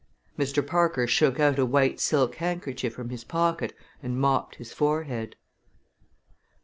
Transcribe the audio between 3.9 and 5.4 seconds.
and mopped his forehead.